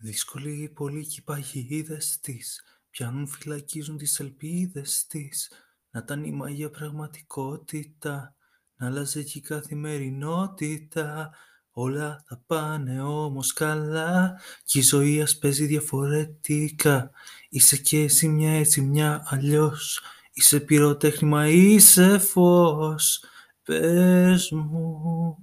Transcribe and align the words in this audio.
Δύσκολη 0.00 0.62
η 0.62 0.68
πόλη 0.68 1.06
κι 1.06 1.18
οι 1.18 1.22
παγίδες 1.22 2.18
της. 2.20 2.62
Πιάνουν 2.90 3.26
φυλακίζουν 3.26 3.96
τις 3.96 4.20
ελπίδες 4.20 5.06
της. 5.06 5.52
Να 5.90 6.00
ήταν 6.00 6.24
η 6.24 6.32
μαγεία 6.32 6.70
πραγματικότητα. 6.70 8.34
Να 8.76 8.86
άλλαζε 8.86 9.22
κι 9.22 9.38
η 9.38 9.40
καθημερινότητα. 9.40 11.30
Όλα 11.70 12.24
θα 12.26 12.42
πάνε 12.46 13.02
όμως 13.02 13.52
καλά. 13.52 14.40
Κι 14.64 14.78
η 14.78 14.82
ζωή 14.82 15.22
ας 15.22 15.38
παίζει 15.38 15.66
διαφορετικά. 15.66 17.10
Είσαι 17.48 17.76
κι 17.76 17.96
εσύ 17.96 18.28
μια 18.28 18.52
έτσι 18.52 18.80
μια 18.80 19.22
αλλιώς. 19.26 20.00
Είσαι 20.32 20.60
πυροτέχνημα 20.60 21.48
είσαι 21.48 22.18
φως. 22.18 23.24
Πες 23.62 24.50
μου. 24.50 25.36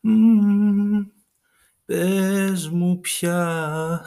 Μμμ, 0.00 1.04
πες 1.90 2.68
μου 2.68 3.00
πια 3.00 4.00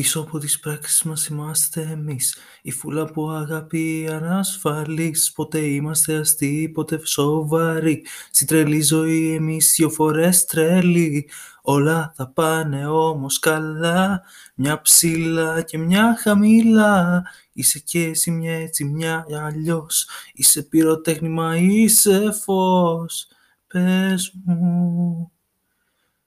Πίσω 0.00 0.20
από 0.20 0.38
τις 0.38 0.60
πράξεις 0.60 1.02
μας 1.02 1.26
είμαστε 1.26 1.80
εμείς. 1.80 2.36
Η 2.62 2.70
φούλα 2.70 3.02
από 3.02 3.30
αγάπη 3.30 4.08
ανασφαλής 4.10 5.32
Ποτέ 5.32 5.58
είμαστε 5.58 6.16
αστείοι, 6.16 6.68
ποτέ 6.68 7.00
σοβαροί. 7.06 8.04
Στην 8.30 8.46
τρελή 8.46 8.80
ζωή 8.80 9.34
εμείς 9.34 9.72
δυο 9.76 9.90
φορές 9.90 10.44
τρελοί. 10.44 11.28
Όλα 11.62 12.12
θα 12.16 12.28
πάνε 12.28 12.86
όμως 12.86 13.38
καλά. 13.38 14.22
Μια 14.54 14.80
ψηλά 14.80 15.62
και 15.62 15.78
μια 15.78 16.16
χαμηλά. 16.20 17.24
Είσαι 17.52 17.78
κι 17.78 17.98
εσύ 17.98 18.30
μια 18.30 18.52
έτσι 18.52 18.84
μια 18.84 19.26
αλλιώς. 19.30 20.08
Είσαι 20.34 20.62
πυροτέχνημα, 20.62 21.56
είσαι 21.56 22.32
φως. 22.44 23.28
Πες 23.66 24.32
μου. 24.44 25.32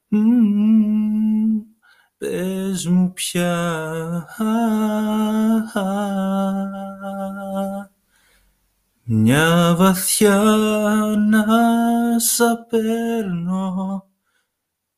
Μμμ, 0.08 1.63
Πες 2.24 2.88
μου 2.88 3.14
πια. 3.14 4.28
Μια 9.04 9.76
βαθιά 9.78 10.42
ανάσα 11.02 12.66
παίρνω 12.70 14.06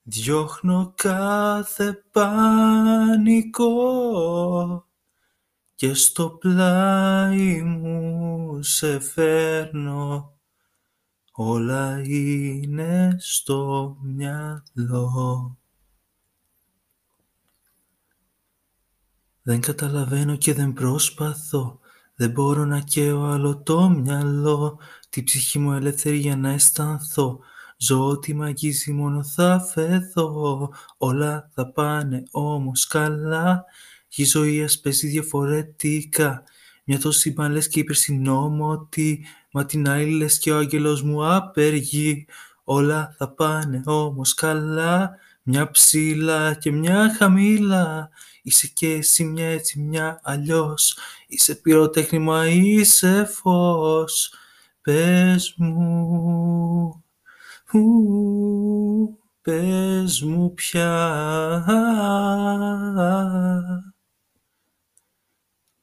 Διώχνω 0.04 0.94
κάθε 0.96 2.04
πανικό. 2.12 3.66
Και 5.76 5.94
στο 5.94 6.30
πλάι 6.30 7.62
μου 7.62 8.60
σε 8.64 9.00
φέρνω. 9.00 10.34
Όλα 11.32 12.02
είναι 12.06 13.16
στο 13.20 13.96
μυαλό 14.02 15.58
Δεν 19.48 19.62
καταλαβαίνω 19.62 20.36
και 20.36 20.54
δεν 20.54 20.74
προσπαθώ. 20.74 21.80
Δεν 22.16 22.32
μπορώ 22.32 22.66
να 22.66 22.80
καίω 22.80 23.24
άλλο 23.24 23.62
το 23.62 23.90
μυαλό. 23.90 24.80
Τη 25.10 25.24
ψυχή 25.24 25.60
μου 25.60 25.74
ελεύθερη 25.74 26.18
για 26.18 26.36
να 26.36 26.50
αισθανθώ. 26.50 27.40
Ζω 27.78 28.08
ό,τι 28.08 28.34
μ' 28.34 28.42
αγγίζει 28.42 28.92
μόνο 28.92 29.24
θα 29.24 29.60
φεθώ. 29.74 30.74
Όλα 30.98 31.50
θα 31.54 31.72
πάνε 31.72 32.24
όμως 32.32 32.88
καλά. 32.88 33.64
Η 34.16 34.24
ζωή 34.24 34.64
ας 34.64 34.80
παίζει 34.80 35.08
διαφορετικά. 35.08 36.44
Μια 36.84 37.00
το 37.00 37.12
σύμπαν 37.12 37.52
λες 37.52 37.68
και 37.68 37.80
υπερσυνόμωτη. 37.80 39.26
Μα 39.52 39.66
την 39.66 39.90
άλλη 39.90 40.12
λες 40.12 40.38
και 40.38 40.52
ο 40.52 40.58
άγγελος 40.58 41.02
μου 41.02 41.34
απεργεί. 41.34 42.28
Όλα 42.64 43.16
θα 43.18 43.34
πάνε 43.34 43.82
όμως 43.86 44.34
καλά 44.34 45.18
Μια 45.48 45.72
ψηλά 45.72 46.54
και 46.54 46.72
μια 46.72 47.16
χαμηλά 47.18 48.10
Είσαι 48.48 48.68
κι 48.68 48.86
εσύ 48.86 49.24
μια 49.24 49.46
έτσι 49.46 49.80
μια 49.80 50.20
αλλιώς. 50.24 50.98
Είσαι 51.28 51.56
πυροτέχνημα, 51.56 52.48
είσαι 52.48 53.26
φως. 53.26 54.34
Πες 54.82 55.54
μου 55.58 57.04
ου, 57.72 59.20
Πες 59.42 60.22
μου 60.22 60.54
πια. 60.54 61.64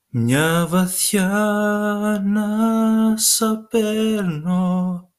Μια 0.09 0.67
βαθιά 0.69 1.31
ανάσα 2.15 3.67
παίρνω 3.71 5.12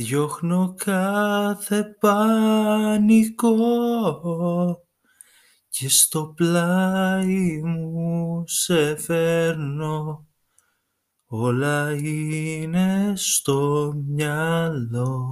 Διώχνω 0.00 0.74
κάθε 0.76 1.96
πανικό 2.00 3.54
και 5.68 5.88
στο 5.88 6.32
πλάι 6.36 7.60
μου 7.62 8.44
σε 8.46 8.96
φέρνω. 8.96 10.28
Όλα 11.26 11.92
είναι 11.92 13.12
στο 13.16 13.92
μυαλό. 14.06 15.22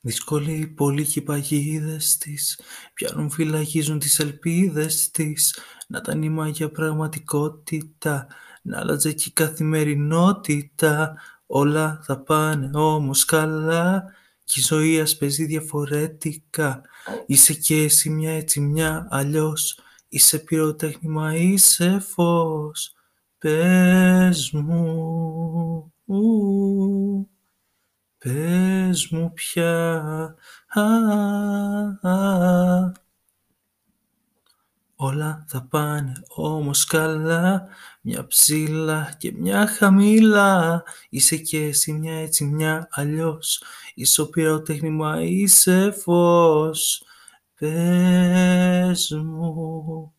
Δύσκολη 0.00 0.52
η 0.52 0.66
πόλη 0.66 1.04
κι 1.04 1.18
οι 1.18 1.22
παγίδες 1.22 2.16
της 2.16 2.60
πιάνουν 2.94 3.30
φυλακίζουν 3.30 3.98
τις 3.98 4.18
ελπίδες 4.18 5.10
της. 5.10 5.58
Να 5.88 5.98
ήταν 5.98 6.22
η 6.22 6.28
μάγια 6.28 6.70
πραγματικότητα 6.70 8.26
να 8.66 8.78
άλλαζε 8.78 9.12
κι 9.12 9.28
η 9.28 9.32
καθημερινότητα. 9.32 11.16
Όλα 11.46 12.00
θα 12.02 12.18
πάνε 12.18 12.70
όμως 12.72 13.24
καλά. 13.24 14.04
Κι 14.44 14.58
η 14.58 14.62
ζωή 14.62 15.00
ας 15.00 15.16
παίζει 15.16 15.44
διαφορετικά. 15.44 16.80
Είσαι 17.26 17.54
κι 17.54 17.74
εσύ 17.74 18.10
μια 18.10 18.32
έτσι 18.32 18.60
μια 18.60 19.06
αλλιώς. 19.10 19.78
Είσαι 20.08 20.38
πυροτέχνημα, 20.38 21.34
είσαι 21.34 21.98
φως. 21.98 22.94
Πες 23.38 24.50
μου 24.52 25.92
ου, 26.04 27.28
πες 28.18 29.08
μου 29.08 29.32
πια 29.32 30.34
Όλα 34.98 35.44
θα 35.48 35.62
πάνε 35.62 36.12
όμως 36.28 36.84
καλά. 36.84 37.68
Μια 38.00 38.26
ψηλά 38.26 39.14
και 39.18 39.32
μια 39.32 39.66
χαμηλά 39.66 40.82
Είσαι 41.08 41.36
κι 41.36 41.56
εσύ 41.56 41.92
μια 41.92 42.14
έτσι 42.14 42.44
μια 42.44 42.88
αλλιώς. 42.90 43.62
Είσαι 43.94 44.20
ο 44.22 44.28
πυροτέχνημα, 44.28 45.22
είσαι 45.22 45.90
φως. 45.90 47.02
Πες 47.54 49.10
μου. 49.24 50.14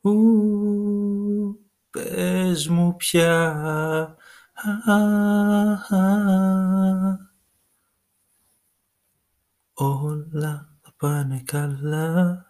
Ου, 0.00 1.58
Πες 1.90 2.68
μου 2.68 2.96
πια. 2.96 4.16
Όλα 9.74 10.78
θα 10.82 10.92
πάνε 10.96 11.42
καλά 11.44 12.45